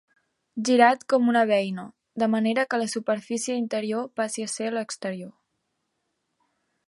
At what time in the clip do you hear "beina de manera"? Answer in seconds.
1.51-2.63